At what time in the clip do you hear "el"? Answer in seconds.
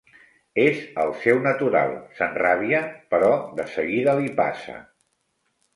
1.03-1.13